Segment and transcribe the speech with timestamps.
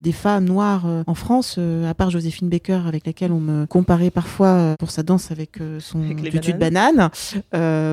[0.00, 3.66] des femmes noires euh, en France, euh, à part Joséphine Baker, avec laquelle on me
[3.66, 7.10] comparait parfois euh, pour sa danse avec son tutu de banane.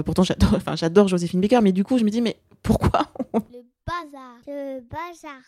[0.03, 3.63] pourtant, j'adore, enfin, j'adore Joséphine Baker, mais du coup, je me dis, mais pourquoi Le
[3.85, 4.35] bazar.
[4.47, 5.41] Le bazar.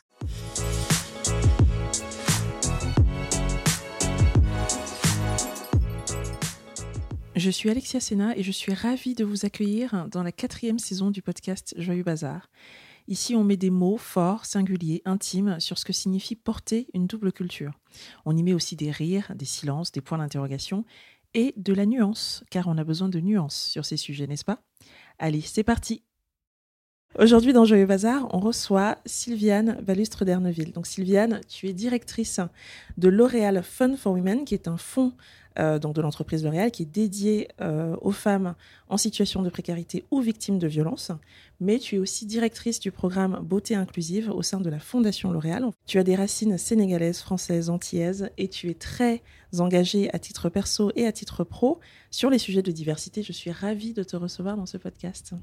[7.36, 11.12] Je suis Alexia Sena et je suis ravie de vous accueillir dans la quatrième saison
[11.12, 12.50] du podcast Joyeux Bazar.
[13.08, 17.32] Ici, on met des mots forts, singuliers, intimes sur ce que signifie porter une double
[17.32, 17.72] culture.
[18.26, 20.84] On y met aussi des rires, des silences, des points d'interrogation
[21.34, 24.62] et de la nuance, car on a besoin de nuances sur ces sujets, n'est-ce pas?
[25.20, 26.04] Allez, c'est parti
[27.20, 30.72] Aujourd'hui, dans Joyeux Bazar, on reçoit Sylviane Balustre d'Erneville.
[30.72, 32.40] Donc, Sylviane, tu es directrice
[33.00, 35.14] de L'Oréal Fun for Women, qui est un fonds
[35.58, 38.54] euh, donc de l'entreprise L'Oréal, qui est dédiée euh, aux femmes
[38.88, 41.12] en situation de précarité ou victimes de violences.
[41.60, 45.66] Mais tu es aussi directrice du programme Beauté inclusive au sein de la Fondation L'Oréal.
[45.88, 49.24] Tu as des racines sénégalaises, françaises, antillaises, et tu es très
[49.58, 51.80] engagée à titre perso et à titre pro
[52.12, 53.24] sur les sujets de diversité.
[53.24, 55.34] Je suis ravie de te recevoir dans ce podcast.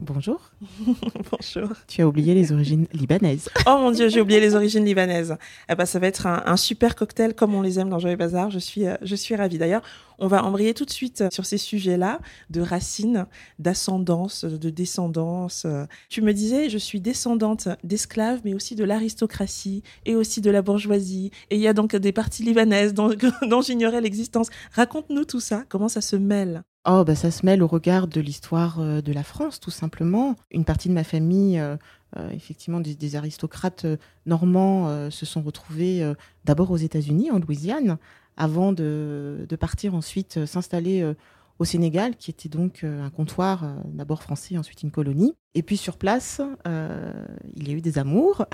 [0.00, 0.40] Bonjour.
[1.30, 1.68] Bonjour.
[1.86, 3.50] Tu as oublié les origines libanaises.
[3.66, 5.36] oh mon Dieu, j'ai oublié les origines libanaises.
[5.68, 8.50] Eh ben, ça va être un, super cocktail comme on les aime dans Joyeux Bazar.
[8.50, 9.58] Je suis, euh, je suis ravie.
[9.58, 9.82] D'ailleurs,
[10.18, 13.26] on va embrayer tout de suite sur ces sujets-là de racines,
[13.58, 15.66] d'ascendance, de descendance.
[16.08, 20.62] Tu me disais, je suis descendante d'esclaves, mais aussi de l'aristocratie et aussi de la
[20.62, 21.30] bourgeoisie.
[21.50, 23.10] Et il y a donc des parties libanaises dont,
[23.42, 24.48] dont j'ignorais l'existence.
[24.72, 25.64] Raconte-nous tout ça.
[25.68, 26.62] Comment ça se mêle?
[26.86, 30.34] Oh, bah ça se mêle au regard de l'histoire euh, de la France, tout simplement.
[30.50, 31.76] Une partie de ma famille, euh,
[32.16, 33.84] euh, effectivement, des, aristocrates
[34.24, 36.02] normands se sont retrouvés
[36.44, 37.98] d'abord aux États-Unis, en Louisiane,
[38.36, 41.14] avant de, partir ensuite s'installer
[41.58, 45.34] au Sénégal, qui était donc un comptoir d'abord français, ensuite une colonie.
[45.54, 48.46] Et puis sur place, il y a eu des amours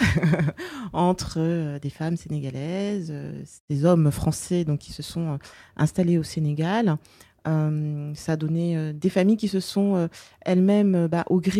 [0.92, 3.14] entre des femmes sénégalaises,
[3.70, 5.38] des hommes français donc qui se sont
[5.76, 6.98] installés au Sénégal.
[7.46, 10.08] Euh, ça a donné euh, des familles qui se sont euh,
[10.40, 11.56] elles-mêmes, bah, au gré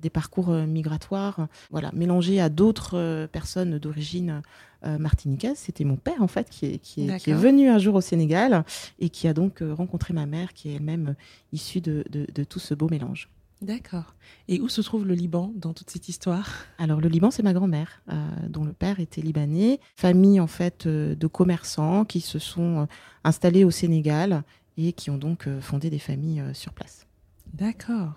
[0.00, 4.42] des parcours migratoires, voilà, mélangées à d'autres personnes d'origine
[4.84, 5.56] martiniquaise.
[5.56, 8.64] C'était mon père, en fait, qui est, qui, est, venu un jour au Sénégal
[8.98, 11.14] et qui a donc rencontré ma mère, qui est elle-même
[11.52, 13.28] issue de, de, tout ce beau mélange.
[13.62, 14.14] D'accord.
[14.48, 16.50] Et où se trouve le Liban dans toute cette histoire?
[16.78, 18.02] Alors le Liban, c'est ma grand-mère,
[18.48, 19.80] dont le père était libanais.
[19.96, 22.86] Famille en fait de commerçants qui se sont
[23.24, 24.44] installés au Sénégal
[24.76, 27.06] et qui ont donc euh, fondé des familles euh, sur place.
[27.54, 28.12] D'accord.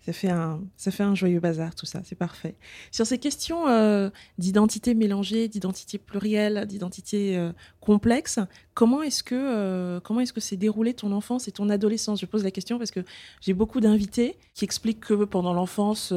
[0.00, 2.54] Ça fait, un, ça fait un joyeux bazar, tout ça, c'est parfait.
[2.90, 7.50] Sur ces questions euh, d'identité mélangée, d'identité plurielle, d'identité
[7.80, 8.38] complexe,
[8.72, 12.20] comment est-ce que comment est-ce que s'est déroulé ton enfance et ton adolescence?
[12.20, 13.00] Je pose la question parce que
[13.42, 16.14] j'ai beaucoup d'invités qui expliquent que pendant l'enfance,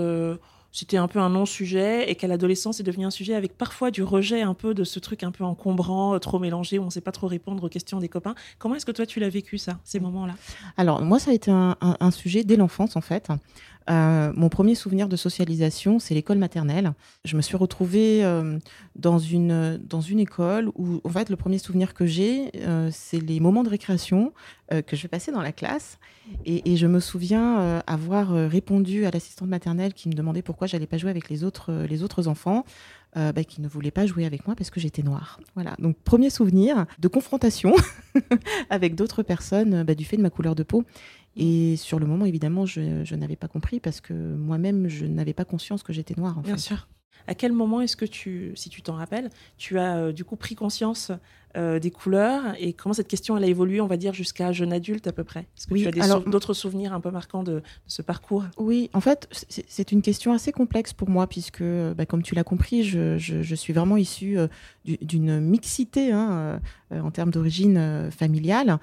[0.72, 4.04] c'était un peu un non-sujet et qu'à l'adolescence, c'est devenu un sujet avec parfois du
[4.04, 7.02] rejet un peu de ce truc un peu encombrant, trop mélangé, où on ne sait
[7.02, 8.36] pas trop répondre aux questions des copains.
[8.58, 10.34] Comment est-ce que toi, tu l'as vécu, ça, ces moments-là?
[10.78, 13.30] Alors, moi, ça a été un sujet dès l'enfance, en fait.
[13.90, 16.94] Euh, mon premier souvenir de socialisation, c'est l'école maternelle.
[17.26, 18.60] Je me suis retrouvée euh,
[18.96, 23.20] dans, une, dans une école où, en fait, le premier souvenir que j'ai, euh, c'est
[23.20, 24.34] les moments de récréation
[24.88, 26.00] que je vais passer dans la classe.
[26.46, 30.98] Et, je me souviens avoir répondu à l'assistante maternelle qui me demandait pourquoi j'allais pas
[30.98, 32.64] jouer avec les autres, les autres enfants.
[33.14, 35.42] Bah, qui ne voulaient pas jouer avec moi parce que j'étais noire.
[35.56, 35.76] Voilà.
[35.80, 37.76] Donc premier souvenir de confrontation
[38.70, 40.86] avec d'autres personnes bah, du fait de ma couleur de peau.
[41.36, 45.46] Et sur le moment, évidemment, je, n'avais pas compris parce que moi-même, je n'avais pas
[45.46, 46.38] conscience que j'étais noire.
[46.38, 46.88] En Bien sûr.
[47.28, 50.36] À quel moment est-ce que tu, si tu t'en rappelles, tu as euh, du coup
[50.36, 51.12] pris conscience
[51.58, 54.72] euh, des couleurs et comment cette question elle a évolué, on va dire, jusqu'à jeune
[54.72, 55.48] adulte à peu près?
[55.58, 58.46] Est-ce que tu as d'autres souvenirs un peu marquants de, ce parcours?
[58.58, 62.46] Oui, en fait, c'est une question assez complexe pour moi puisque, bah, comme tu l'as
[62.46, 64.48] compris, je, je, suis vraiment issue euh,
[64.86, 66.60] d'une mixité hein,
[66.94, 68.80] euh, en termes d'origine familiale.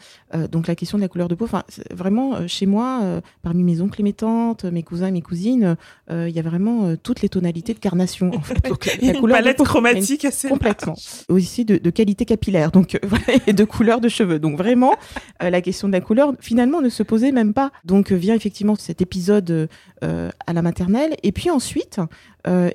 [0.50, 1.48] donc la question de la couleur de peau,
[1.90, 5.76] vraiment, chez moi, parmi mes oncles et mes tantes, mes cousins et mes cousines,
[6.10, 8.30] il y a vraiment toutes les tonalités de carnation.
[8.34, 8.58] En fait.
[9.02, 10.94] la, une palette chromatique assez complètement.
[11.28, 14.38] Aussi de, de qualité capillaire donc euh, de couleur de cheveux.
[14.38, 14.94] Donc vraiment,
[15.42, 17.70] euh, la question de la couleur finalement ne se posait même pas.
[17.84, 19.68] Donc euh, vient effectivement cet épisode
[20.00, 22.00] à la maternelle, et puis ensuite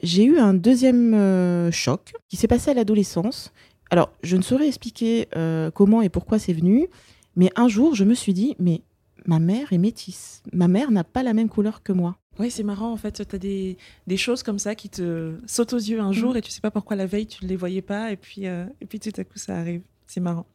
[0.02, 3.54] j'ai eu un deuxième choc qui s'est passé à l'adolescence.
[3.90, 5.28] Alors je ne saurais expliquer
[5.74, 6.88] comment et pourquoi c'est venu,
[7.36, 8.82] mais un jour je me suis dit mais
[9.26, 10.44] ma mère est métisse.
[10.52, 12.18] Ma mère n'a pas la même couleur que moi.
[12.40, 13.78] Oui, c'est marrant, en fait, tu as des,
[14.08, 16.38] des, choses comme ça qui te sautent aux yeux un jour mm.
[16.38, 18.66] et tu sais pas pourquoi la veille tu ne les voyais pas et puis, euh,
[18.82, 19.82] et puis tout à coup ça arrive.
[20.06, 20.46] C'est marrant.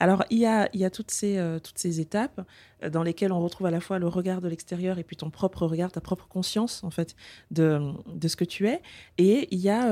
[0.00, 2.40] Alors, il y a, il y a toutes, ces, euh, toutes ces étapes.
[2.90, 5.66] Dans lesquels on retrouve à la fois le regard de l'extérieur et puis ton propre
[5.66, 7.14] regard, ta propre conscience en fait
[7.50, 7.80] de,
[8.14, 8.80] de ce que tu es.
[9.18, 9.84] Et il y a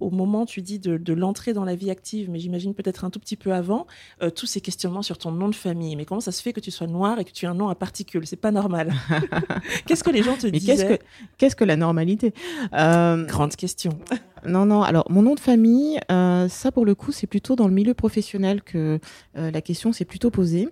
[0.00, 3.10] au moment, tu dis, de, de l'entrée dans la vie active, mais j'imagine peut-être un
[3.10, 3.86] tout petit peu avant,
[4.34, 5.96] tous ces questionnements sur ton nom de famille.
[5.96, 7.68] Mais comment ça se fait que tu sois noir et que tu aies un nom
[7.68, 8.26] à particules?
[8.26, 8.92] C'est pas normal.
[9.86, 11.04] qu'est-ce que les gens te Mais disaient qu'est-ce que,
[11.38, 12.32] qu'est-ce que la normalité?
[12.72, 13.98] Euh, Grande question.
[14.46, 14.82] Non, non.
[14.82, 17.94] Alors, mon nom de famille, euh, ça pour le coup, c'est plutôt dans le milieu
[17.94, 18.98] professionnel que
[19.36, 20.68] euh, la question s'est plutôt posée.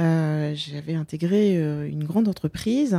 [0.00, 2.98] Euh, J'avais intégré euh, une grande entreprise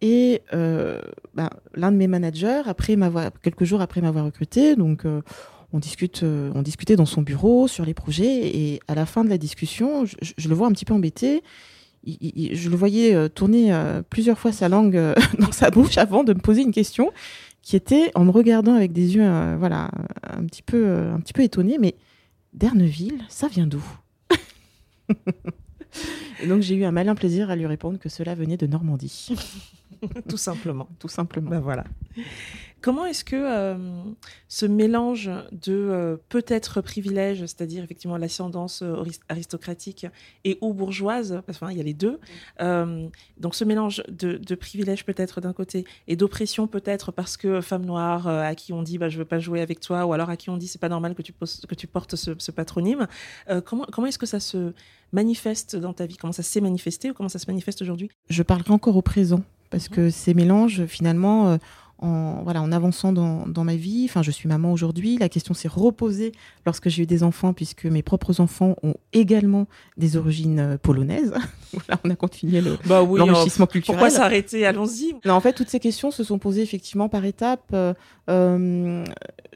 [0.00, 1.00] et euh,
[1.34, 2.96] bah, l'un de mes managers, après
[3.42, 5.04] quelques jours après m'avoir recruté, donc
[5.72, 9.28] on discute, on discutait dans son bureau sur les projets et à la fin de
[9.28, 11.42] la discussion, je, le vois un petit peu embêté.
[12.06, 13.78] Je le voyais tourner
[14.08, 14.98] plusieurs fois sa langue
[15.38, 17.12] dans sa bouche avant de me poser une question
[17.62, 19.90] qui était en me regardant avec des yeux, voilà,
[20.22, 21.78] un petit peu, euh, un petit peu étonné.
[21.78, 21.94] Mais
[22.52, 23.84] Derneville, ça vient d'où?
[26.42, 29.34] Et donc j'ai eu un malin plaisir à lui répondre que cela venait de Normandie,
[30.28, 30.88] tout simplement.
[30.98, 31.50] tout simplement.
[31.50, 31.84] Ben voilà.
[32.82, 33.76] Comment est-ce que euh,
[34.48, 40.06] ce mélange de euh, peut-être privilèges, c'est-à-dire effectivement l'ascendance euh, aris- aristocratique
[40.44, 42.18] et ou bourgeoise, parce qu'il y a les deux,
[42.60, 43.06] euh,
[43.38, 47.84] donc ce mélange de, de privilèges peut-être d'un côté et d'oppression peut-être parce que femme
[47.84, 50.30] noire euh, à qui on dit bah, je veux pas jouer avec toi ou alors
[50.30, 52.50] à qui on dit c'est pas normal que tu, poses- que tu portes ce, ce
[52.50, 53.06] patronyme,
[53.50, 54.72] euh, comment, comment est-ce que ça se
[55.12, 56.16] manifeste dans ta vie?
[56.16, 58.10] Comment ça s'est manifesté ou comment ça se manifeste aujourd'hui?
[58.28, 61.56] Je parlerai encore au présent parce que ces mélanges finalement euh,
[62.00, 65.54] en voilà en avançant dans, dans ma vie enfin je suis maman aujourd'hui la question
[65.54, 66.32] s'est reposée
[66.66, 69.66] lorsque j'ai eu des enfants puisque mes propres enfants ont également
[69.96, 71.34] des origines euh, polonaises
[72.04, 74.66] on a continué le- Bah oui, l'enrichissement culturel pourquoi s'arrêter?
[74.66, 75.14] Allons-y.
[75.24, 77.72] Non, en fait, toutes ces questions se sont posées effectivement par étapes.
[78.28, 79.04] Euh,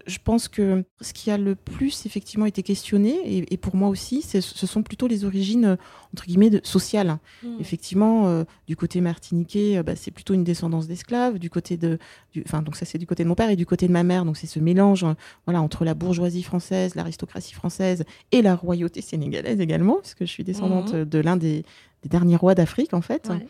[0.07, 3.89] je pense que ce qui a le plus effectivement été questionné, et, et pour moi
[3.89, 5.77] aussi, c'est- ce sont plutôt les origines euh,
[6.13, 7.19] entre guillemets de, sociales.
[7.59, 11.39] Effectivement, euh, du côté martiniquais, bah, c'est plutôt une descendance d'esclaves.
[11.39, 11.99] Du côté de,
[12.47, 14.25] enfin donc ça c'est du côté de mon père et du côté de ma mère,
[14.25, 15.05] donc c'est ce mélange,
[15.47, 20.31] voilà, entre la bourgeoisie française, l'aristocratie française et la royauté sénégalaise également, parce que je
[20.31, 21.05] suis descendante Mhm.
[21.05, 21.65] de l'un des,
[22.03, 23.29] des derniers rois d'Afrique en fait.
[23.31, 23.47] Ouais.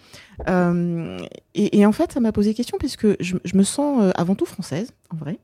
[0.49, 1.19] Euh,
[1.55, 4.35] et, et en fait, ça m'a posé question puisque je, je me sens euh, avant
[4.35, 5.39] tout française, en vrai.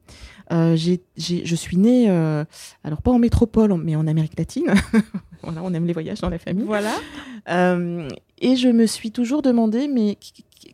[0.53, 2.45] Euh, je suis née, euh,
[2.83, 4.67] alors pas en métropole, mais en Amérique latine.
[5.45, 6.65] voilà, on aime les voyages dans la famille.
[6.65, 6.93] Voilà.
[8.43, 10.17] Et je me suis toujours demandé, mais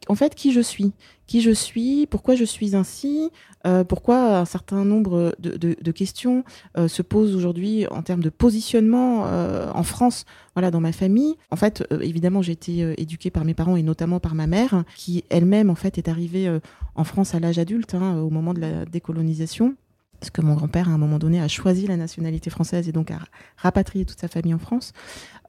[0.08, 0.92] en fait, qui je suis?
[1.26, 2.06] Qui je suis?
[2.06, 3.30] Pourquoi je suis ainsi?
[3.66, 6.44] Euh, Pourquoi un certain nombre de, questions
[6.76, 10.24] euh, se posent aujourd'hui en termes de positionnement euh, en France,
[10.54, 11.36] voilà, dans ma famille?
[11.50, 15.24] En fait, évidemment, j'ai été éduquée par mes parents et notamment par ma mère, qui
[15.30, 16.48] elle-même, en fait, est arrivée
[16.94, 19.74] en France à l'âge adulte, hein, au moment de la décolonisation.
[20.20, 23.10] Parce que mon grand-père, à un moment donné, a choisi la nationalité française et donc
[23.10, 23.18] a
[23.56, 24.92] rapatrié toute sa famille en France.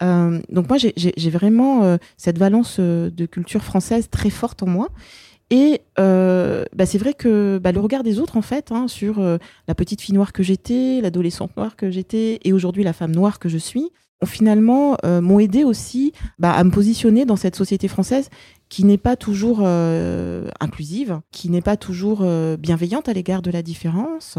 [0.03, 4.67] Euh, donc moi, j'ai- vraiment euh, cette valence euh, de culture française très forte en
[4.67, 4.89] moi.
[5.49, 9.75] Et bah, c'est vrai que bah, le regard des autres, en fait, hein, sur la
[9.75, 13.47] petite fille noire que j'étais, l'adolescente noire que j'étais, et aujourd'hui la femme noire que
[13.47, 13.89] je suis,
[14.21, 18.29] ont finalement m'ont aidé aussi bah, à me positionner dans cette société française
[18.69, 23.51] qui n'est pas toujours euh, inclusive, qui n'est pas toujours euh, bienveillante à l'égard de
[23.51, 24.37] la différence,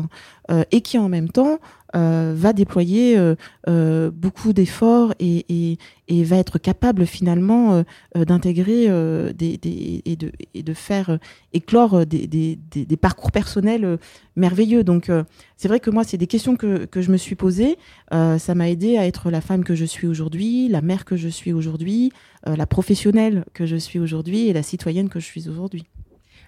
[0.50, 1.58] euh, et qui en même temps
[1.96, 3.34] euh, va déployer euh,
[3.66, 5.78] euh, beaucoup d'efforts et,
[6.10, 7.82] va être capable finalement
[8.14, 11.18] d'intégrer et, de, faire
[11.52, 13.98] éclore des, parcours personnels
[14.36, 14.84] merveilleux.
[14.84, 15.10] Donc
[15.56, 17.78] c'est vrai que moi, c'est des questions que, que je me suis posées.
[18.10, 21.28] Ça m'a aidé à être la femme que je suis aujourd'hui, la mère que je
[21.28, 22.12] suis aujourd'hui,
[22.46, 25.84] la professionnelle que je suis aujourd'hui et la citoyenne que je suis aujourd'hui.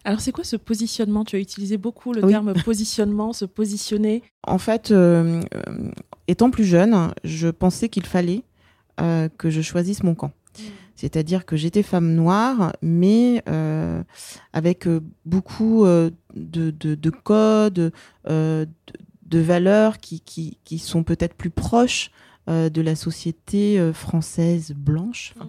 [0.05, 1.25] Alors, c'est quoi ce positionnement?
[1.25, 2.31] Tu as utilisé beaucoup le Oui.
[2.31, 4.23] terme positionnement, se positionner.
[4.47, 5.91] En fait, euh, euh,
[6.29, 8.43] étant plus jeune, je pensais qu'il fallait
[9.01, 10.33] euh, que je choisisse mon camp.
[10.95, 13.43] C'est-à-dire que j'étais femme noire, mais
[14.53, 14.87] avec
[15.25, 17.93] beaucoup de, de, de codes,
[18.29, 18.69] de,
[19.27, 22.11] de valeurs qui, qui, qui sont peut-être plus proches
[22.49, 25.33] de la société française blanche.
[25.39, 25.49] Enfin,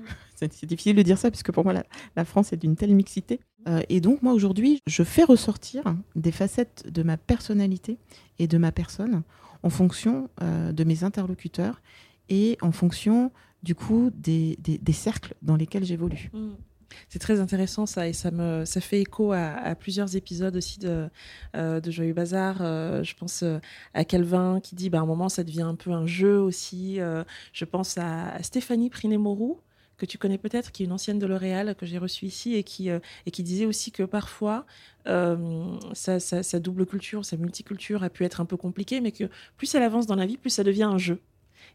[0.52, 1.74] c'est difficile de dire ça, puisque pour moi,
[2.16, 3.40] la, France est d'une telle mixité.
[3.68, 5.84] Euh, et donc, moi, aujourd'hui, je fais ressortir
[6.16, 7.98] des facettes de ma personnalité
[8.40, 9.24] et de ma personne
[9.64, 11.82] en fonction euh, de mes interlocuteurs
[12.30, 13.32] et en fonction,
[13.64, 14.58] du coup, des,
[14.94, 16.32] cercles dans lesquels j'évolue.
[17.08, 21.08] C'est très intéressant ça et ça me ça fait écho à, plusieurs épisodes aussi de
[21.56, 22.58] euh, de Joyeux Bazar.
[22.60, 23.46] Euh, je pense
[23.94, 27.00] à Calvin qui dit bah à un moment ça devient un peu un jeu aussi.
[27.54, 29.62] Je pense à, à Stéphanie Priné-Mourou
[30.02, 32.64] que tu connais peut-être, qui est une ancienne de L'Oréal que j'ai reçue ici et
[32.64, 34.66] qui, euh, et qui disait aussi que parfois
[35.08, 39.12] euh, sa, sa- sa double culture, sa multiculture a pu être un peu compliquée, mais
[39.12, 39.26] que
[39.58, 41.20] plus elle avance dans la vie, plus ça devient un jeu.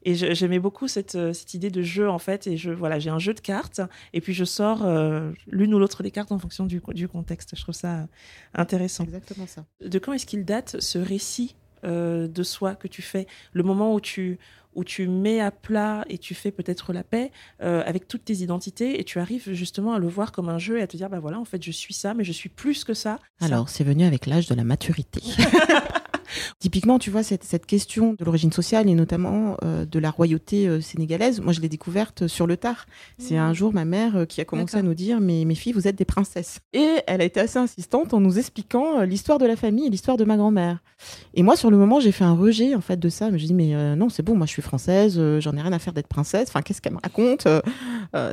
[0.02, 2.48] et j'aimais beaucoup cette, cette, idée de jeu en fait.
[2.48, 3.80] Et je voilà, j'ai un jeu de cartes
[4.12, 4.84] et puis je sors
[5.46, 7.54] l'une ou l'autre des cartes en fonction du, du, contexte.
[7.56, 8.08] Je trouve ça
[8.54, 9.04] intéressant.
[9.04, 9.64] Exactement ça.
[9.80, 11.54] De quand est-ce qu'il date ce récit
[11.84, 13.26] de soi que tu fais?
[13.52, 14.38] Le moment où tu
[14.76, 18.34] où tu mets à plat et tu fais peut-être la paix euh, avec toutes tes
[18.34, 21.10] identités et tu arrives justement à le voir comme un jeu et à te dire
[21.10, 23.18] bah voilà en fait je suis ça mais je suis plus que ça.
[23.40, 25.22] Alors c'est venu avec l'âge de la maturité.
[26.58, 30.68] Typiquement, tu vois, cette, cette question de l'origine sociale et notamment euh, de la royauté
[30.68, 32.86] euh, sénégalaise, moi je l'ai découverte sur le tard.
[33.18, 33.54] C'est un mmh.
[33.54, 35.96] jour ma mère euh, qui a commencé à nous dire mais mes filles, vous êtes
[35.96, 36.60] des princesses.
[36.72, 40.16] Et elle a été assez insistante en nous expliquant l'histoire de la famille et l'histoire
[40.16, 40.78] de ma grand-mère.
[41.34, 43.30] Et moi, sur le moment, j'ai fait un rejet en fait de ça.
[43.30, 45.78] Mais je dis mais non, c'est bon, moi je suis française, j'en ai rien à
[45.78, 46.48] faire d'être princesse.
[46.48, 47.48] Enfin, qu'est-ce qu'elle me raconte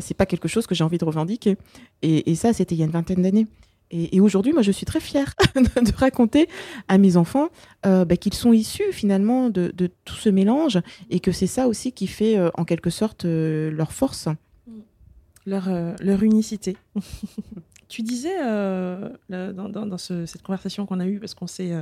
[0.02, 1.58] C'est pas quelque chose que j'ai envie de revendiquer.
[2.02, 3.48] Et, et ça, c'était il y a une vingtaine d'années.
[3.96, 6.50] Et, aujourd'hui, moi, je suis très fière de, raconter
[6.88, 7.50] à mes enfants
[7.86, 9.72] euh, bah, qu'ils sont issus finalement de,
[10.04, 10.80] tout ce mélange
[11.12, 14.28] et que c'est ça aussi qui fait euh, en quelque sorte euh, leur force.
[15.46, 16.78] Leur, leur unicité.
[17.94, 18.40] tu disais
[19.30, 21.74] dans, cette conversation qu'on a eue, parce qu'on s'est,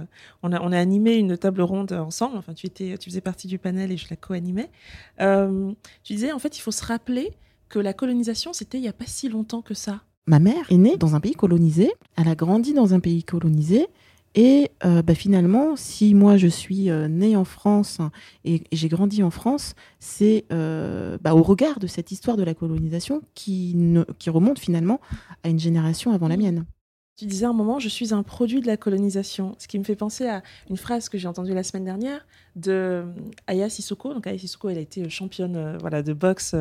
[0.44, 3.48] on, a, on a animé une table ronde ensemble, enfin tu, étais, tu faisais partie
[3.48, 4.70] du panel et je la co-animais,
[5.18, 7.32] tu disais en fait il faut se rappeler
[7.70, 10.02] que la colonisation, c'était il n'y a pas si longtemps que ça.
[10.28, 13.88] Ma mère est née dans un pays colonisé, elle a grandi dans un pays colonisé,
[14.34, 18.00] et euh, bah, finalement, si moi je suis euh, née en France
[18.46, 22.54] et, j'ai grandi en France, c'est euh, bah, au regard de cette histoire de la
[22.54, 23.76] colonisation qui,
[24.20, 25.02] qui remonte finalement
[25.44, 26.66] à une génération avant la mienne.
[27.22, 29.96] Tu disais un moment, je suis un produit de la colonisation, ce qui me fait
[29.96, 32.26] penser à une phrase que j'ai entendue la semaine dernière
[32.56, 33.04] de euh,
[33.46, 34.16] Aya Sissoko.
[34.16, 36.56] Donc Aya Sissoko, elle a été championne euh, voilà, de boxe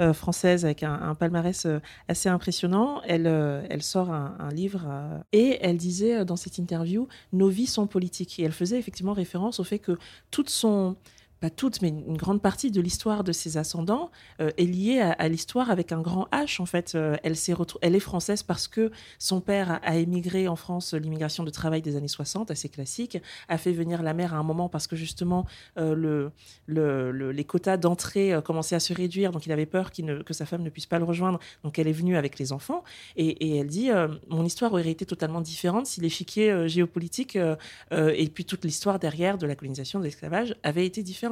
[0.00, 1.66] euh, française avec un, palmarès
[2.08, 3.02] assez impressionnant.
[3.06, 4.86] Elle, elle sort un, un livre
[5.32, 8.40] et elle disait dans cette interview, nos vies sont politiques.
[8.40, 9.98] Et elle faisait effectivement référence au fait que
[10.30, 10.96] toute son
[11.40, 15.28] pas toute, mais une grande partie de l'histoire de ses ascendants euh, est liée à,
[15.28, 16.62] l'histoire avec un grand H.
[16.62, 17.52] En fait, euh, elle, est
[17.82, 21.96] elle est française parce que son père a, émigré en France, l'immigration de travail des
[21.96, 25.46] années 60, assez classique, a fait venir la mère à un moment parce que justement
[25.78, 26.32] euh, le,
[26.66, 30.62] le, les quotas d'entrée commençaient à se réduire, donc il avait peur que sa femme
[30.62, 32.82] ne puisse pas le rejoindre, donc elle est venue avec les enfants.
[33.16, 33.90] Et, et elle dit
[34.28, 37.38] Mon histoire aurait été totalement différente si l'échiquier géopolitique
[37.92, 41.25] et puis toute l'histoire derrière de la colonisation, de l'esclavage avait été différente.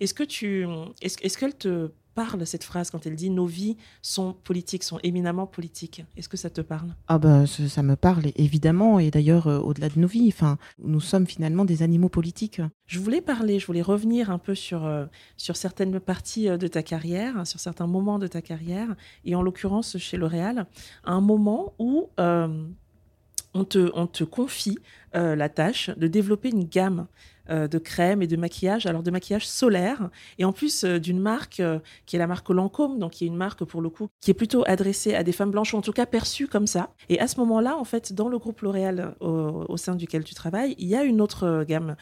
[0.00, 0.66] Est-ce que tu,
[1.00, 5.46] est-ce, qu'elle te parle cette phrase quand elle dit nos vies sont politiques, sont éminemment
[5.46, 6.94] politiques Est-ce que ça te parle?
[7.06, 11.00] Ah ben ça me parle évidemment et d'ailleurs euh, au-delà de nos vies, enfin nous
[11.00, 12.62] sommes finalement des animaux politiques.
[12.86, 15.04] Je voulais parler, je voulais revenir un peu sur euh,
[15.36, 19.42] sur certaines parties euh, de ta carrière, sur certains moments de ta carrière et en
[19.42, 20.66] l'occurrence chez L'Oréal,
[21.04, 24.78] un moment où on te, on te confie
[25.12, 27.06] la tâche de développer une gamme
[27.50, 31.20] euh, de crème et de maquillage, alors de maquillage solaire, et en plus euh, d'une
[31.20, 34.08] marque euh, qui est la marque Lancôme, donc qui est une marque pour le coup
[34.20, 36.90] qui est plutôt adressée à des femmes blanches, ou en tout cas perçue comme ça.
[37.08, 40.74] Et à ce moment-là, en fait, dans le groupe L'Oréal au, sein duquel tu travailles,
[40.78, 41.96] il y a une autre gamme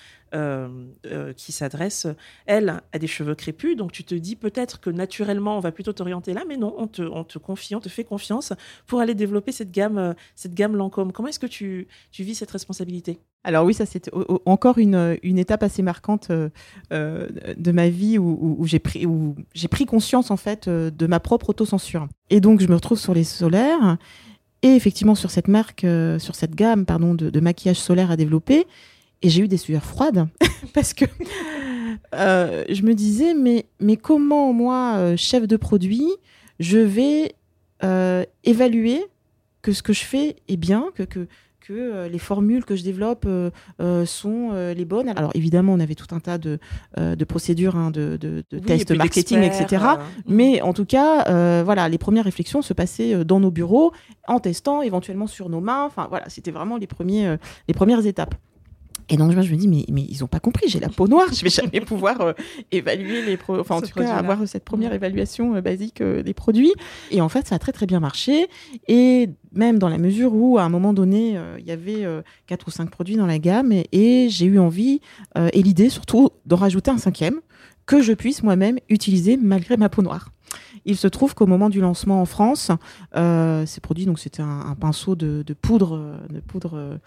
[1.37, 2.07] qui s'adresse,
[2.47, 3.77] elle, à des cheveux crépus.
[3.77, 6.87] Donc tu te dis peut-être que naturellement, on va plutôt t'orienter là, mais non, on
[6.87, 8.53] te, on te confie, on te fait confiance
[8.87, 11.13] pour aller développer cette gamme, cette gamme Lancôme.
[11.13, 13.21] Comment est-ce que tu, tu vis cette responsabilité?
[13.45, 14.11] Alors oui, ça c'était
[14.47, 16.49] encore une, étape assez marquante euh,
[16.93, 22.09] euh, de ma vie où, j'ai pris, conscience en fait euh, de ma propre autocensure.
[22.31, 23.99] Et donc je me retrouve sur les solaires
[24.63, 25.87] et effectivement sur cette marque,
[26.19, 28.67] sur cette gamme de, maquillage solaire à développer.
[29.21, 30.27] Et j'ai eu des sueurs froides
[30.75, 31.05] parce que
[32.13, 36.09] je me disais mais comment moi chef de produit
[36.61, 37.35] je vais
[38.43, 39.05] évaluer
[39.61, 41.27] que ce que je fais est bien, que,
[41.67, 45.09] que euh, les formules que je développe euh, euh, sont les bonnes.
[45.09, 46.59] Alors évidemment, on avait tout un tas de,
[46.97, 49.85] de procédures, hein, de, de, tests marketing, etc.
[50.27, 53.93] Mais en tout cas, voilà, les premières réflexions se passaient dans nos bureaux,
[54.29, 55.85] en testant, éventuellement sur nos mains.
[55.85, 57.37] Enfin voilà, c'était vraiment les, premiers,
[57.69, 58.35] les premières étapes.
[59.09, 61.27] Et donc, je me dis, mais, mais ils n'ont pas compris, j'ai la peau noire,
[61.33, 62.33] je vais jamais pouvoir euh,
[62.73, 66.35] évaluer les produits, enfin, en tout cas, avoir cette première évaluation euh, basique euh, des
[66.35, 66.73] produits.
[67.11, 68.49] Et en fait, ça a très, très bien marché.
[68.89, 72.05] Et même dans la mesure où, à un moment donné, il y avait
[72.47, 75.01] quatre ou cinq produits dans la gamme, et, j'ai eu envie,
[75.37, 77.41] et l'idée surtout, d'en rajouter un cinquième,
[77.87, 80.31] que je puisse moi-même utiliser malgré ma peau noire.
[80.85, 82.71] Il se trouve qu'au moment du lancement en France,
[83.15, 86.99] ces produits, donc c'était un, pinceau de, de poudre, de poudre euh,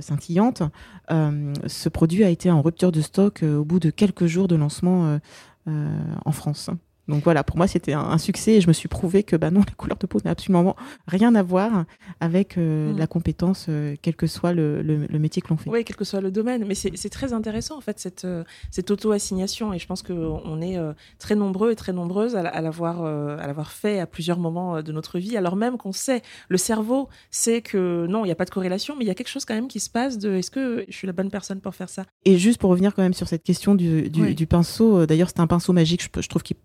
[0.00, 0.62] scintillante.
[1.10, 4.48] Euh, ce produit a été en rupture de stock euh, au bout de quelques jours
[4.48, 5.18] de lancement
[5.66, 6.70] en France.
[7.08, 9.60] Donc voilà, pour moi, c'était un, succès et je me suis prouvé que bah non,
[9.60, 11.84] la couleur de peau n'a absolument rien à voir
[12.20, 12.98] avec euh, mm.
[12.98, 14.82] la compétence, euh, quel que soit le,
[15.18, 15.68] métier que l'on fait.
[15.68, 16.64] Oui, quel que soit le domaine.
[16.66, 19.72] Mais c'est très intéressant, en fait, cette, euh, cette auto-assignation.
[19.74, 20.78] Et je pense qu'on est
[21.18, 25.56] très nombreux et très nombreuses à, l'avoir fait à plusieurs moments de notre vie, alors
[25.56, 29.04] même qu'on sait, le cerveau sait que non, il n'y a pas de corrélation, mais
[29.04, 31.06] il y a quelque chose quand même qui se passe de est-ce que je suis
[31.06, 32.04] la bonne personne pour faire ça?
[32.24, 35.46] Et juste pour revenir quand même sur cette question du, du, pinceau, d'ailleurs, c'est un
[35.46, 36.56] pinceau magique, je, je trouve qu'il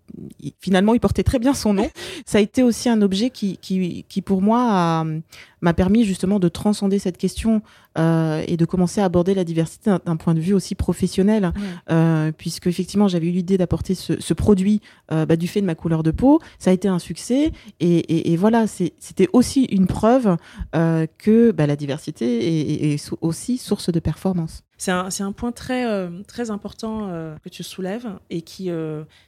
[0.60, 1.90] finalement, il portait très bien son nom.
[2.26, 5.04] Ça a été aussi un objet qui, qui, qui pour moi,
[5.60, 7.62] m'a permis justement de transcender cette question
[7.98, 11.52] euh, et de commencer à aborder la diversité d'un point de vue aussi professionnel,
[11.90, 14.80] euh, puisque effectivement, j'avais eu l'idée d'apporter ce, ce, produit
[15.12, 16.40] euh, bah, du fait de ma couleur de peau.
[16.58, 20.36] Ça a été un succès, et, et, et voilà, c'était aussi une preuve
[20.72, 24.62] que bah, la diversité est, est, aussi source de performance.
[24.78, 25.84] C'est un, un, point très,
[26.26, 27.08] très important
[27.42, 28.70] que tu soulèves et qui,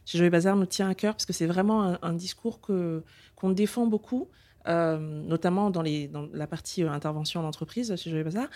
[0.04, 3.50] chez Joël Bazar, nous tient à cœur parce que c'est vraiment un, un discours qu'on
[3.50, 4.28] défend beaucoup,
[4.66, 8.49] notamment dans, la partie intervention en entreprise chez Joël Bazar.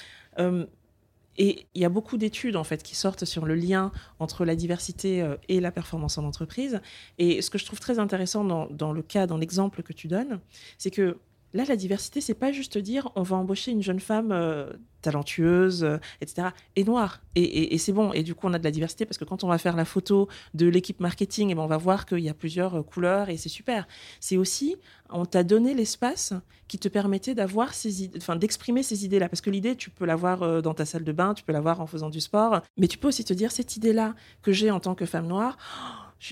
[1.38, 4.56] et il y a beaucoup d'études en fait qui sortent sur le lien entre la
[4.56, 6.80] diversité et la performance en entreprise.
[7.18, 10.40] Et ce que je trouve très intéressant dans le cas, dans l'exemple que tu donnes,
[10.78, 11.18] c'est que
[11.56, 14.70] Là, la diversité, c'est pas juste dire on va embaucher une jeune femme euh,
[15.00, 17.22] talentueuse, euh, etc., et noire.
[17.34, 18.12] Et, c'est bon.
[18.12, 19.86] Et du coup, on a de la diversité parce que quand on va faire la
[19.86, 22.82] photo de l'équipe marketing, et eh ben, on va voir qu'il y a plusieurs euh,
[22.82, 23.88] couleurs et c'est super.
[24.20, 24.76] C'est aussi,
[25.08, 26.34] on t'a donné l'espace
[26.68, 29.30] qui te permettait d'avoir ces idées, enfin, d'exprimer ces idées-là.
[29.30, 31.86] Parce que l'idée, tu peux l'avoir dans ta salle de bain, tu peux l'avoir en
[31.86, 34.94] faisant du sport, mais tu peux aussi te dire cette idée-là que j'ai en tant
[34.94, 35.56] que femme noire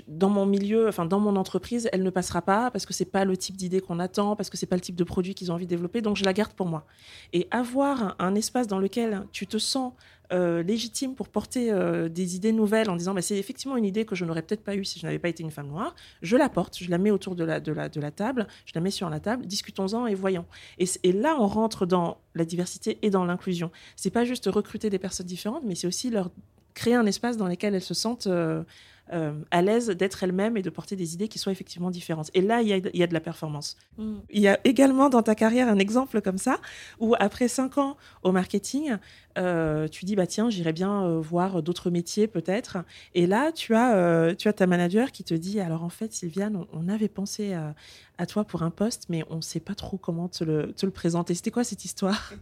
[0.09, 3.25] dans mon milieu, enfin dans mon entreprise, elle ne passera pas parce que c'est pas
[3.25, 5.55] le type d'idée qu'on attend, parce que c'est pas le type de produit qu'ils ont
[5.55, 6.87] envie de développer, donc je la garde pour moi.
[7.33, 9.93] Et avoir un, espace dans lequel tu te sens
[10.33, 14.07] euh, légitime pour porter euh, des idées nouvelles en disant bah, c'est effectivement une idée
[14.07, 16.37] que je n'aurais peut-être pas eue si je n'avais pas été une femme noire, je
[16.37, 18.81] la porte, je la mets autour de la, de la, de la table, je la
[18.81, 20.47] mets sur la table, discutons-en et voyons.
[20.79, 23.71] Et, là, on rentre dans la diversité et dans l'inclusion.
[23.97, 26.31] C'est pas juste recruter des personnes différentes, mais c'est aussi leur
[26.75, 28.65] créer un espace dans lequel elles se sentent euh,
[29.13, 32.31] euh, à l'aise d'être elle-même et de porter des idées qui soient effectivement différentes.
[32.33, 33.77] Et là, il y a, de la performance.
[33.99, 34.15] Mm.
[34.31, 36.59] Il y a également dans ta carrière un exemple comme ça,
[37.01, 38.97] où après cinq ans au marketing,
[39.37, 42.79] euh, tu dis, bah tiens, j'irais bien euh, voir d'autres métiers peut-être.
[43.15, 46.65] Et là, tu as, tu as ta manager qui te dit, alors en fait, Sylviane,
[46.73, 47.75] on, avait pensé à,
[48.17, 50.87] à, toi pour un poste, mais on ne sait pas trop comment te le, te
[50.87, 51.35] le présenter.
[51.35, 52.33] C'était quoi cette histoire?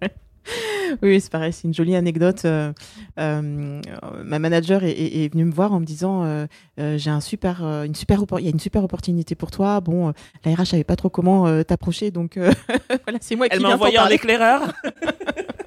[1.02, 2.44] oui, c'est pareil, c'est une jolie anecdote.
[2.44, 2.72] Euh,
[3.18, 3.80] euh,
[4.24, 8.24] ma manager est, venue me voir en me disant euh, j'ai un super, une super,
[8.38, 9.80] il y a une super opportunité pour toi.
[9.80, 10.12] Bon,
[10.44, 12.38] la RH savait pas trop comment t'approcher, donc
[13.04, 14.72] voilà, c'est moi qui Elle m'a envoyé en éclaireur.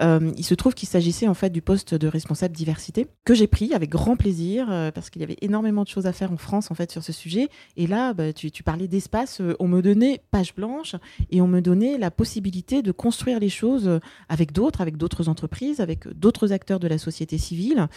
[0.00, 3.48] Euh, il se trouve qu'il s'agissait en fait du poste de responsable diversité que j'ai
[3.48, 6.36] pris avec grand plaisir euh, parce qu'il y avait énormément de choses à faire en
[6.36, 7.48] France en fait sur ce sujet.
[7.76, 10.94] Et là, bah, tu, parlais d'espace, euh, on me donnait page blanche
[11.30, 15.80] et on me donnait la possibilité de construire les choses avec d'autres, avec d'autres entreprises,
[15.80, 17.88] avec d'autres acteurs de la société civile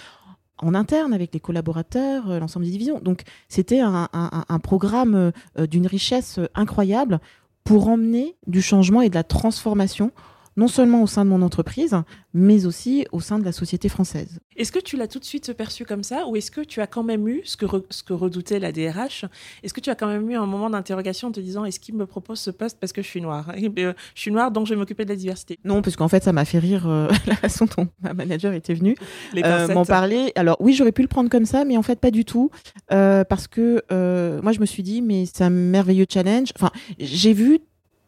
[0.58, 3.00] en interne avec les collaborateurs, l'ensemble des divisions.
[3.00, 7.20] Donc c'était un, un, programme d'une richesse incroyable
[7.64, 10.12] pour emmener du changement et de la transformation
[10.58, 11.96] non seulement au sein de mon entreprise,
[12.34, 14.40] mais aussi au sein de la société française.
[14.58, 16.88] Est-ce que tu l'as tout de suite perçu comme ça ou est-ce que tu as
[16.88, 19.26] quand même eu ce que, ce que redoutait la DRH
[19.64, 21.96] Est-ce que tu as quand même eu un moment d'interrogation en te disant est-ce qu'il
[21.96, 23.52] me propose ce poste parce que je suis noire?
[23.82, 25.58] Euh, Je suis noire donc je vais m'occuper de la diversité.
[25.64, 28.74] Non, parce qu'en fait ça m'a fait rire euh, la façon dont ma manager était
[28.74, 28.96] venue
[29.38, 30.32] euh, m'en parler.
[30.36, 32.52] Alors oui, j'aurais pu le prendre comme ça, mais en fait pas du tout
[32.90, 33.82] parce que
[34.42, 36.50] moi je me suis dit mais c'est un merveilleux challenge.
[36.56, 37.60] Enfin, j'ai vu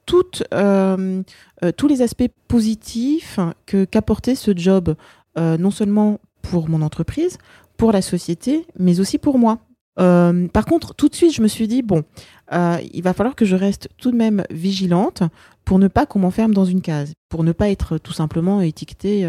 [0.06, 1.24] toutes, euh,
[1.64, 4.96] euh, tous les aspects positifs que qu'apportait ce job,
[5.38, 7.38] euh, non seulement pour mon entreprise,
[7.78, 9.60] pour la société, mais aussi pour moi.
[9.96, 12.04] par contre, tout de suite, je me suis dit, bon,
[12.52, 15.24] il va falloir que je reste tout de même vigilante
[15.66, 19.28] pour ne pas qu'on m'enferme dans une case, pour ne pas être tout simplement étiquetée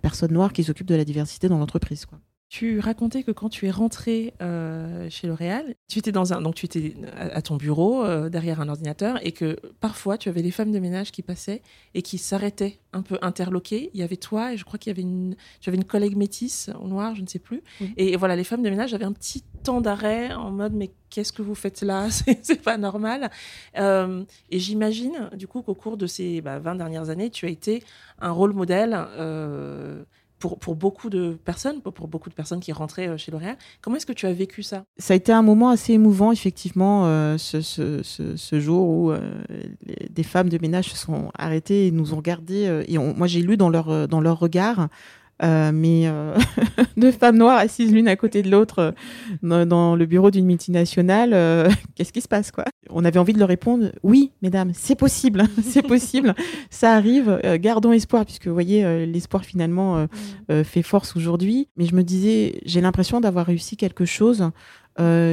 [0.00, 2.06] personne noire qui s'occupe de la diversité dans l'entreprise.
[2.50, 6.54] Tu racontais que quand tu es rentré euh, chez L'Oréal, tu étais dans un donc
[6.54, 10.52] tu étais à, ton bureau euh, derrière un ordinateur et que parfois tu avais les
[10.52, 11.62] femmes de ménage qui passaient
[11.94, 13.90] et qui s'arrêtaient un peu interloquées.
[13.92, 16.16] Il y avait toi et je crois qu'il y avait une tu avais une collègue
[16.16, 17.62] métisse au noir, je ne sais plus.
[17.96, 21.32] Et, voilà, les femmes de ménage avaient un petit temps d'arrêt en mode mais qu'est-ce
[21.32, 22.08] que vous faites là?
[22.42, 23.30] C'est pas normal.
[23.78, 27.50] Euh, et j'imagine du coup qu'au cours de ces 20 bah, dernières années, tu as
[27.50, 27.82] été
[28.20, 28.94] un rôle modèle
[30.38, 33.56] pour, beaucoup de personnes, pour, beaucoup de personnes qui rentraient euh, chez L'Oréal.
[33.80, 34.84] Comment est-ce que tu as vécu ça?
[34.98, 39.32] Ça a été un moment assez émouvant, effectivement, euh, ce, jour où euh,
[40.10, 42.84] des femmes de ménage se sont arrêtées et nous ont regardés.
[42.86, 44.88] et moi, j'ai lu dans leur, dans leur regard
[45.44, 46.36] Euh, mais euh,
[46.96, 48.94] deux femmes noires assises l'une à côté de l'autre
[49.44, 52.64] euh, dans, le bureau d'une multinationale, qu'est-ce qui se passe quoi?
[52.90, 56.34] On avait envie de leur répondre oui, mesdames, c'est possible, c'est possible,
[56.70, 57.40] ça arrive.
[57.56, 60.06] gardons espoir puisque vous voyez, l'espoir finalement
[60.50, 61.68] euh, fait force aujourd'hui.
[61.76, 64.50] Mais je me disais, j'ai l'impression d'avoir réussi quelque chose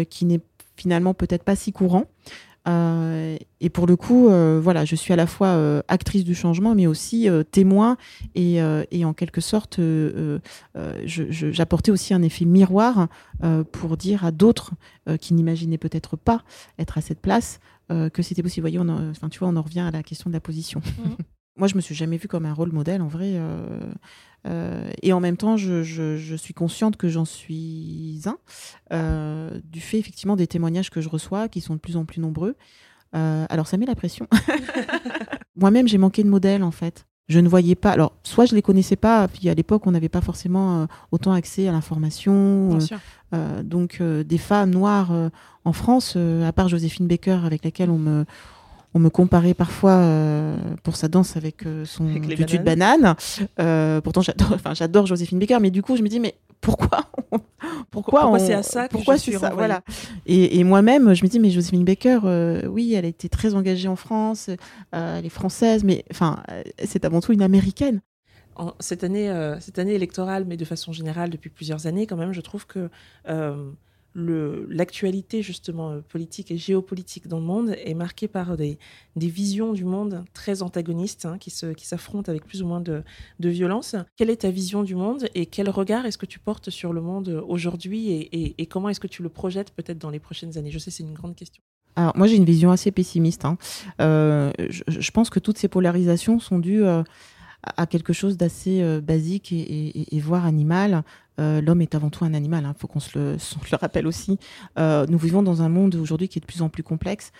[0.09, 0.41] qui n'est
[0.75, 2.05] finalement peut-être pas si courant.
[2.67, 6.35] Euh, et pour le coup, euh, voilà, je suis à la fois euh, actrice du
[6.35, 7.97] changement, mais aussi témoin
[8.35, 9.79] et, en quelque sorte,
[11.05, 13.07] j'apportais aussi un effet miroir
[13.71, 14.71] pour dire à d'autres
[15.19, 16.43] qui n'imaginaient peut-être pas
[16.77, 18.67] être à cette place que c'était possible.
[18.67, 20.39] Vous voyez, on en, enfin, tu vois, on en revient à la question de la
[20.39, 20.81] position.
[21.03, 21.15] Mhm.
[21.61, 23.33] Moi, je me suis jamais vue comme un rôle modèle, en vrai.
[23.35, 23.79] euh,
[24.47, 28.37] euh, et en même temps, je, je- je suis consciente que j'en suis un,
[28.91, 32.19] euh, du fait effectivement des témoignages que je reçois, qui sont de plus en plus
[32.19, 32.55] nombreux.
[33.15, 34.27] Euh, alors, ça met la pression.
[35.55, 37.05] Moi-même, j'ai manqué de modèle, en fait.
[37.29, 37.91] Je ne voyais pas.
[37.91, 41.67] Alors, soit je les connaissais pas, puis à l'époque, on n'avait pas forcément autant accès
[41.67, 42.71] à l'information.
[43.63, 45.11] Donc, des femmes noires
[45.63, 48.25] en France, à part Joséphine Baker, avec laquelle on me,
[48.93, 53.15] on me comparait parfois euh, pour sa danse avec euh, son Avec tutu de banane.
[53.59, 57.05] Euh, pourtant, j'adore, enfin, j'adore Joséphine Baker, mais du coup, je me dis, mais pourquoi,
[57.31, 57.39] on-
[57.89, 59.81] pourquoi, c'est à ça que pourquoi je suis ça, renvoyée voilà.
[60.25, 62.19] Et, et moi-même, je me dis, mais Joséphine Baker,
[62.69, 64.49] oui, elle a été très engagée en France,
[64.91, 66.43] elle est française, mais enfin,
[66.83, 68.01] c'est avant tout une américaine.
[68.57, 72.33] En- cette, année, cette année électorale, mais de façon générale depuis plusieurs années, quand même,
[72.33, 72.89] je trouve que
[74.15, 78.77] l'actualité justement euh, politique et géopolitique dans le monde est marquée par des,
[79.15, 83.03] visions du monde très antagonistes hein, qui se- qui s'affrontent avec plus ou moins de,
[83.39, 83.95] violence.
[84.17, 87.01] Quelle est ta vision du monde et quel regard est-ce que tu portes sur le
[87.01, 90.71] monde aujourd'hui et, comment est-ce que tu le projettes peut-être dans les prochaines années?
[90.71, 91.61] Je sais, c'est une grande question.
[91.95, 93.43] Alors, moi, j'ai une vision assez pessimiste.
[93.43, 93.57] hein.
[93.99, 97.03] Euh, je, je pense que toutes ces polarisations sont dues euh,
[97.63, 101.03] à quelque chose d'assez euh, basique et, voire animal.
[101.39, 104.37] Euh, L'homme est avant tout un animal, il faut qu'on se, le- rappelle aussi.
[104.77, 107.31] Euh, nous vivons dans un monde aujourd'hui qui est de plus en plus complexe,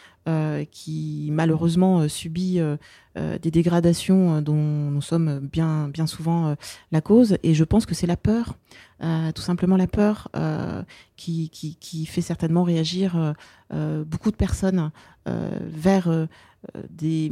[0.71, 2.60] qui malheureusement subit
[3.15, 6.55] des dégradations dont nous sommes bien, bien souvent
[6.91, 7.38] la cause.
[7.41, 8.55] Et je pense que c'est la peur,
[8.99, 10.29] tout simplement la peur,
[11.17, 13.34] qui, fait certainement réagir
[13.71, 14.91] beaucoup de personnes
[15.25, 16.27] vers
[16.91, 17.31] des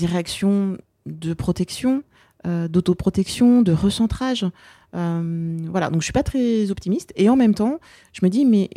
[0.00, 0.76] réactions
[1.08, 2.02] de protection,
[2.46, 4.46] euh, d'autoprotection, de recentrage.
[4.94, 7.12] Euh, voilà, donc je suis pas très optimiste.
[7.16, 7.80] Et en même temps,
[8.12, 8.70] je me dis mais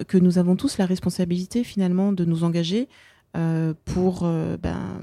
[0.00, 2.88] euh, que nous avons tous la responsabilité finalement de nous engager
[3.84, 5.02] pour ben,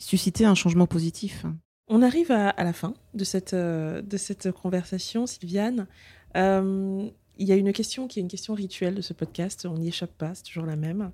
[0.00, 1.46] susciter un changement positif.
[1.86, 5.86] On arrive à, à la fin de cette, de cette conversation, Sylviane.
[6.34, 9.86] Il y a une question qui est une question rituelle de ce podcast, on n'y
[9.86, 11.12] échappe pas, c'est toujours la même.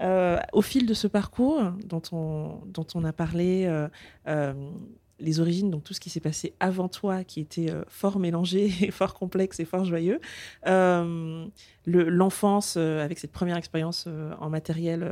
[0.00, 3.88] Euh, au fil de ce parcours dont on, a parlé, euh,
[4.28, 4.70] euh,
[5.18, 9.14] les origines, donc tout ce qui s'est passé avant toi, qui était fort mélangé, fort
[9.14, 10.20] complexe et fort joyeux,
[10.64, 11.50] le-
[11.86, 14.06] l'enfance avec cette première expérience
[14.38, 15.04] en matériel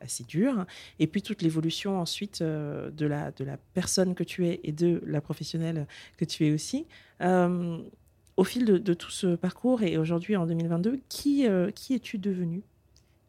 [0.00, 0.66] assez dure,
[0.98, 3.30] et puis toute l'évolution ensuite de, la,
[3.74, 6.86] personne que tu es et de la professionnelle que tu es aussi.
[7.20, 12.64] Au fil de, tout ce parcours et aujourd'hui en 2022, qui, qui es-tu devenu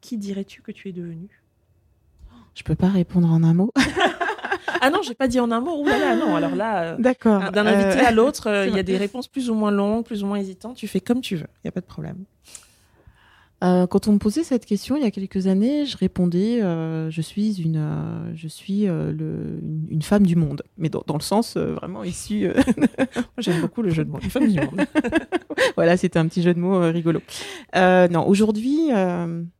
[0.05, 1.27] Qui dirais-tu que tu es devenu
[2.53, 3.71] Je peux pas répondre en un mot.
[4.81, 5.81] Ah non, j'ai pas dit en un mot.
[5.81, 6.35] Ouh là là, non.
[6.35, 7.51] Alors là, euh, D'accord.
[7.51, 10.05] d'un invité Euh, à l'autre, euh, il y a des réponses plus ou moins longues,
[10.05, 10.75] plus ou moins hésitantes.
[10.77, 11.47] Tu fais comme tu veux.
[11.63, 12.25] Il y a pas de problème.
[13.63, 17.09] Euh, quand on me posait cette question il y a quelques années, je répondais euh,
[17.09, 21.55] je suis une euh, je suis une, femme du monde, mais dans, dans le sens
[21.55, 22.49] vraiment issu.
[23.37, 24.19] j'aime beaucoup le jeu de mots.
[24.21, 24.81] Une femme du monde.
[25.75, 27.21] voilà, c'était un petit jeu de mots rigolo.
[27.73, 28.89] Non, aujourd'hui,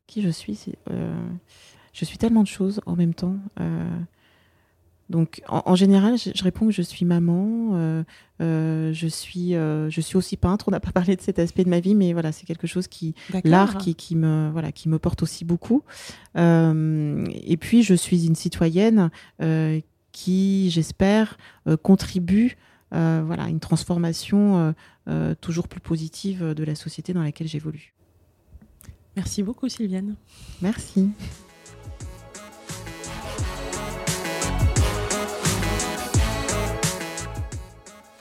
[0.08, 0.74] qui je suis,
[1.94, 3.38] je suis tellement de choses en même temps.
[5.10, 7.72] Donc, en, en général, je, je réponds que je suis maman.
[7.76, 8.04] euh,
[8.42, 10.66] euh, je suis, euh, je suis aussi peintre.
[10.68, 12.88] On n'a pas parlé de cet aspect de ma vie, mais voilà, c'est quelque chose
[12.88, 13.14] qui,
[13.44, 15.84] l'art qui, qui me voilà qui me porte aussi beaucoup
[16.36, 19.10] et puis je suis une citoyenne
[20.12, 21.38] qui j'espère
[21.82, 22.58] contribue
[22.92, 24.74] voilà à une transformation
[25.40, 27.94] toujours plus positive de la société dans laquelle j'évolue
[29.16, 30.16] Merci beaucoup, Sylviane.
[30.62, 31.10] merci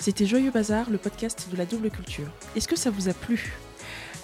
[0.05, 2.27] C'était Joyeux Bazar, le podcast de la double culture.
[2.55, 3.55] Est-ce que ça vous a plu?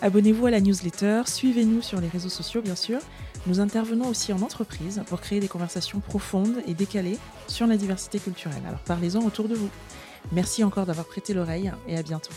[0.02, 2.98] Abonnez-vous à la newsletter, suivez-nous sur les réseaux sociaux bien sûr.
[3.46, 7.16] Nous intervenons aussi en entreprise pour créer des conversations profondes et décalées
[7.48, 8.62] sur la diversité culturelle.
[8.68, 9.70] Alors parlez-en autour de vous.
[10.32, 12.34] Merci encore d'avoir prêté l'oreille et à bientôt.